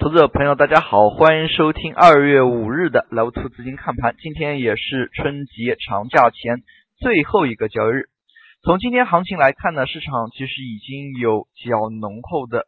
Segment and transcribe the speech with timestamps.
[0.00, 4.16] 投资者朋友，大家好，欢迎收听二月五日的楼图资金看盘。
[4.18, 6.62] 今天也是春节长假前
[6.96, 8.04] 最后一个交易日。
[8.62, 12.64] 从今天行情来看呢，市场其实已经有较浓厚的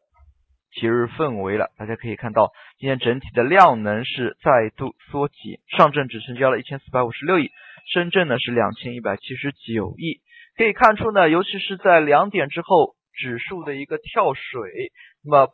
[0.79, 1.71] 节日氛围了。
[1.79, 7.51] 大家可以看到，今天整体的量能是再度缩减，上证只成交了一千四百五十六亿，
[7.95, 10.21] 深圳呢是两千一百七十九亿。
[10.59, 14.93] 可以看出呢，尤其是在两点之后，指数的一个跳水，
[15.25, 15.53] 那么。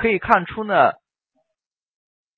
[0.00, 0.92] 可以看出呢，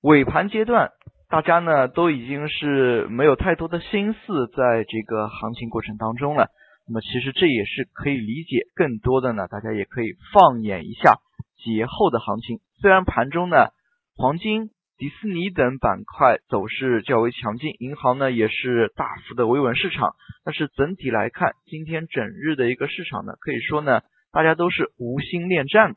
[0.00, 0.90] 尾盘阶段，
[1.28, 6.48] 大家呢都已经是没有太多的心思在这个行情过程当中了。
[6.88, 11.20] 那么其实这也是可以理解，更多的呢，大家也可以放眼一下
[11.62, 12.58] 节后的行情。
[12.80, 13.68] 虽然盘中呢，
[14.16, 24.00] 黄金、迪士尼等板块走势较为强劲，银行呢也是大幅的维稳市场，但是整体来看，今天整日的一个市场呢，可以说呢，
[24.32, 25.94] 大家都是无心恋战。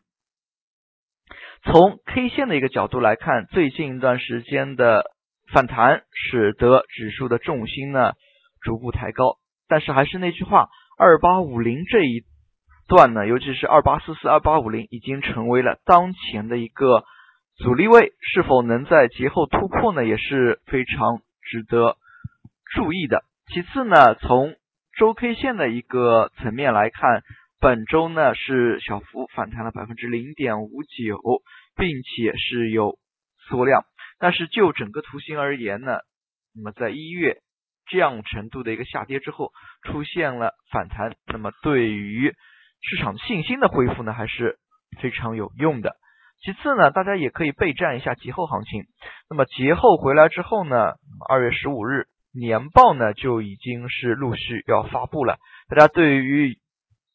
[1.63, 5.03] 从 K 线的一个角度来看，最近一段时间的
[5.51, 8.11] 反弹使得指数的重心呢
[8.61, 12.23] 逐步抬高，但是还是那句话，二八五零这一
[12.87, 17.03] 段呢，尤其是二八四四、二八五零，已经成为了当前的一个
[17.57, 21.97] 阻力位，是否能在节后突破呢，也是非常值得
[22.75, 23.23] 注意的。
[23.47, 24.53] 其次呢，从
[24.97, 27.23] 周 K 线的一个层面来看。
[27.59, 31.19] 本周呢是小幅反弹了百分之零点五九，
[31.75, 32.99] 并且是有
[33.47, 33.83] 缩量。
[34.19, 35.97] 但是就整个图形而言呢，
[36.53, 37.37] 那么在一月
[37.87, 39.51] 这样程度的一个下跌之后
[39.83, 42.33] 出现了反弹，那么对于
[42.81, 44.57] 市场信心的恢复呢还是
[45.01, 45.95] 非常有用的。
[46.43, 48.83] 其次呢，大家也可以备战一下节后行情。
[49.29, 50.93] 那么节后回来之后呢，
[51.29, 55.37] 二月十五日年报呢就已经是陆续要发布了，
[55.69, 56.59] 大家对于。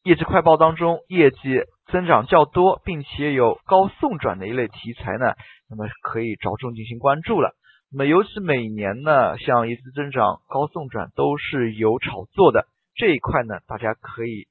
[0.03, 5.33] 业绩快报当中，业绩增长较多，并且有高送转的一类题材呢，
[5.69, 7.55] 那么可以着重进行关注了。
[7.91, 12.65] 那么尤其每年呢，像业绩增长、高送转都是有炒作的
[12.95, 14.47] 这一块呢，大家可以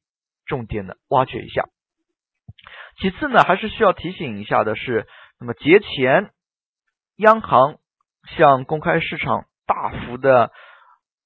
[0.47, 1.65] 重点的挖掘一下。
[3.01, 5.07] 其次呢，还是需要提醒一下的是，
[5.41, 6.31] 那么节前
[7.17, 7.79] 央行
[8.37, 10.53] 向公开市场大幅的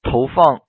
[0.02, 0.60] 投放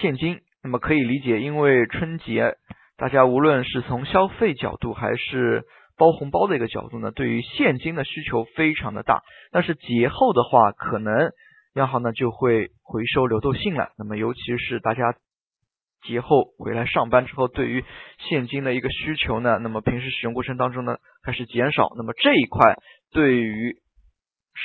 [0.00, 0.40] 现金。
[0.68, 2.56] 那么可以理解，因为春节
[2.98, 5.64] 大家无论是从消费角度还是
[5.96, 9.22] 包红包的一个角度呢，对于现金的需求非常的大。
[9.50, 11.30] 但是节后的话，可能
[11.72, 13.92] 央行呢就会回收流动性了。
[13.96, 15.14] 那么尤其是大家
[16.06, 17.82] 节后回来上班之后，对于
[18.28, 21.88] 现金的一个需求呢，那么平时使用过程当中呢开始减少。
[21.96, 22.74] 那么这一块
[23.10, 23.76] 对于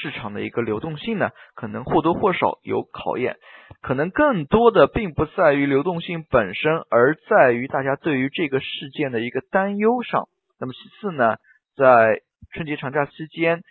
[0.02, 3.38] 市场的一个流动性呢，可能或多或少有考验，
[3.82, 10.28] 可能更多的并不在于流动性本身，而在于大家对于这个事件的一个担忧上。
[10.60, 11.36] 那么其次呢，
[11.76, 12.22] 在
[12.54, 13.62] 春节长假期间，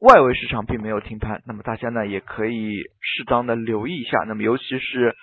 [0.00, 4.24] 外围市场并没有停盘，那么大家呢也可以适当的留意一下。
[4.26, 5.16] 那么尤其是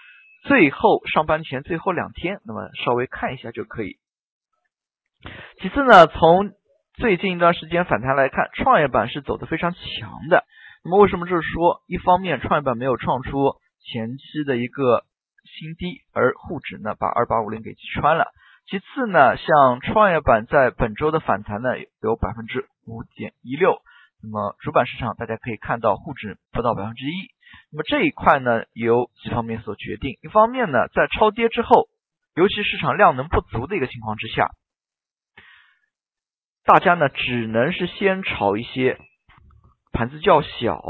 [0.44, 3.98] 最后上班前最后两天，那么稍微看一下就可以。
[5.62, 6.52] 其次呢，从
[7.00, 10.44] 最近一段时间反弹来看，创业板是走的非常强的。
[10.84, 15.06] 那么为什么就是说，一方面创业板没有创出前期的一个
[15.46, 18.26] 新低，而沪指呢把二八五零给击穿了。
[18.68, 21.70] 其次呢，像创业板在本周的反弹呢
[22.02, 23.78] 有百分之五点一六。
[24.22, 27.32] 那么主板市场大家可以看到，沪指不到百分之一。
[27.72, 30.18] 那么这一块呢由几方面所决定。
[30.22, 31.88] 一方面呢，在超跌之后，
[32.36, 34.50] 尤其市场量能不足的一个情况之下。
[36.66, 38.98] 大家呢只能是先炒一些
[39.92, 40.82] 盘子较小，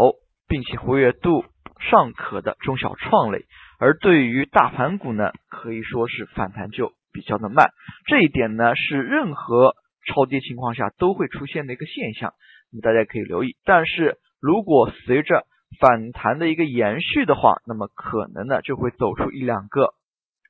[0.47, 1.46] 并且活跃度
[1.80, 3.46] 尚可的中小创类，
[3.80, 7.72] 而对于大盘股呢，可以说是反弹就比较的慢。
[8.07, 9.75] 这一点呢是任何
[10.06, 12.34] 超跌情况下都会出现的一个现象，
[12.72, 13.56] 那么大家可以留意。
[13.63, 15.46] 但是如果随着
[15.80, 19.94] 反弹的一个延续的话，那么可能呢就会走出一两个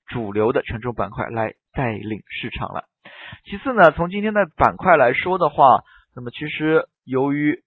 [0.07, 2.85] 主流的权重板块来带领市场了。
[3.45, 5.83] 其次呢，从今天的板块来说的话，
[6.15, 7.63] 那么其实由于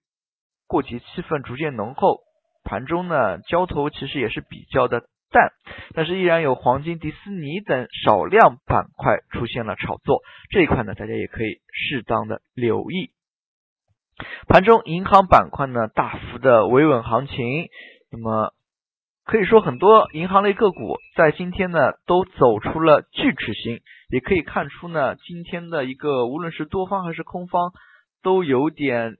[0.67, 2.19] 过节气氛逐渐浓厚，
[2.63, 5.51] 盘中呢交投其实也是比较的淡，
[5.93, 10.21] 但是依然有黄金、迪士尼等少量板块出现了炒作，
[10.51, 13.11] 这一块呢大家也可以适当的留意。
[14.47, 17.69] 盘中银行板块呢大幅的维稳行情，
[18.11, 18.53] 那么。
[19.25, 23.79] 可以说，很多银行类个股在今天呢都走出了锯齿形，
[24.09, 27.71] 也可以看出呢，今天的一个无论是多方还是空方
[28.21, 29.15] 都有点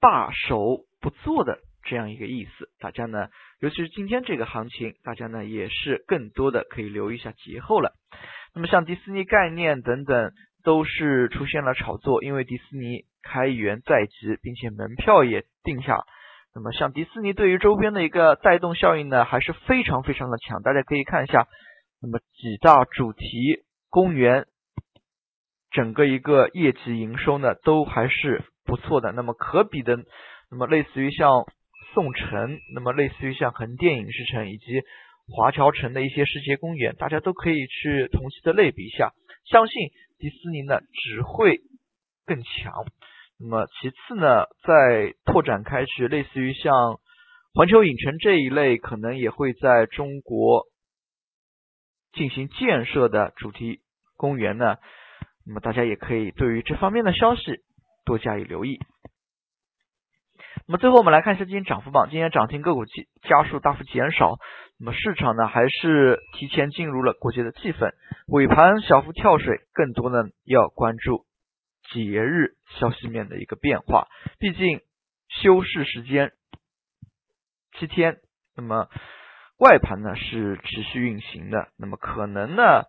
[0.00, 2.68] 罢手不做的这样一个意思。
[2.80, 3.28] 大家呢，
[3.60, 7.92] 尤其是今天这个行情，大家呢也是更多的可以留意一下节后了。
[8.52, 10.32] 那么像迪士尼概念等等，
[10.64, 16.00] 都是出现了炒作，因为迪士尼开园在即，并且门票也定下。
[16.54, 20.62] 那么像迪士尼对于周边的一个带动效应呢，还是非常非常的强。
[20.62, 21.46] 大家可以看一下，
[22.02, 24.46] 那么几大主题公园
[25.70, 29.12] 整个一个业绩营收呢，都还是不错的。
[29.12, 29.96] 那么可比的，
[30.50, 31.44] 那么类似于像
[31.94, 34.82] 宋城，那么类似于像横店影视城以及
[35.28, 39.12] 华侨城的一些世界公园，大家都可以去同期的类比一下。
[39.44, 41.60] 相信迪士尼呢只会
[42.26, 42.72] 更强。
[43.42, 47.00] 那么其次呢，在拓展开去，类似于像
[47.54, 50.66] 环球影城这一类，可能也会在中国
[52.12, 53.80] 进行建设的主题
[54.16, 54.76] 公园呢。
[55.46, 57.60] 那么大家也可以对于这方面的消息
[58.04, 58.78] 多加以留意。
[60.66, 62.92] 那么最后我们来看一下今天涨幅榜，今天涨停个股家
[63.22, 64.36] 家数大幅减少。
[64.78, 67.92] 那么市场呢还是提前进入了过节的气氛，
[68.28, 71.24] 尾盘小幅跳水，更多呢要关注。
[71.92, 74.06] 节日消息面的一个变化，
[74.38, 74.80] 毕竟
[75.28, 76.32] 休市时间
[77.78, 78.18] 七天，
[78.56, 78.88] 那么
[79.58, 82.84] 外盘呢是持续运行的，那么可能呢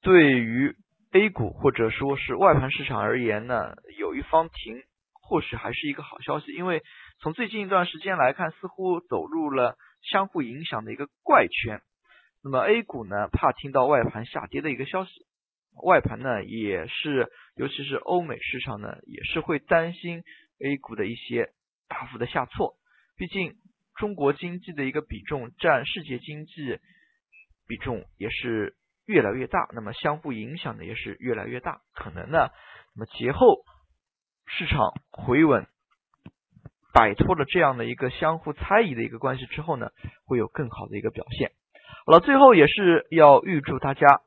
[0.00, 0.76] 对于
[1.12, 4.82] A 股或者说是外盘市场而言呢，有一方停
[5.12, 6.82] 或许还是一个好消息，因为
[7.20, 11.80] 从最近一段时间来看，似乎走入了相互影响的一个怪圈，
[12.42, 15.10] 那么 A 股呢怕听到外盘下跌的一个消息。
[15.82, 20.24] 外盘呢也是，尤其是欧美市场呢，也是会担心
[20.58, 21.50] A 股的一些
[21.88, 22.74] 大幅的下挫。
[23.16, 23.54] 毕竟
[23.94, 26.80] 中国经济的一个比重占世界经济
[27.68, 28.74] 比重也是
[29.06, 31.82] 越来越大，那么相互影响的也是越来越大。
[31.94, 32.50] 可能呢，
[32.96, 33.62] 那么节后
[34.46, 35.68] 市场回稳，
[36.92, 39.90] 摆脱了这样的一个相互猜疑的一个关系之后呢，
[40.26, 41.52] 会有更好的一个表现。
[42.04, 44.23] 好了，最后也是要预祝大家。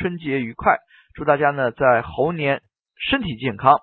[0.00, 0.78] 春节愉快，
[1.12, 2.62] 祝大家呢在猴年
[2.96, 3.76] 身体健康，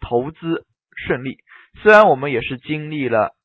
[0.00, 0.66] 投资
[0.96, 1.38] 顺利。
[1.80, 3.36] 虽然我们也是经历了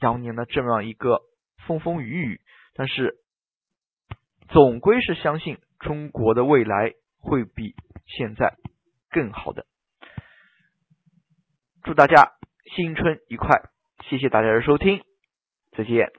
[0.00, 1.20] 羊年的这么样一个
[1.68, 2.40] 风风雨雨，
[2.74, 3.14] 但是
[4.48, 7.76] 总归是相信中国的未来会比
[8.06, 8.56] 现在
[9.08, 9.66] 更好的。
[11.84, 12.32] 祝大家
[12.74, 13.70] 新春愉快，
[14.08, 15.04] 谢谢大家的收听，
[15.76, 16.10] 再见。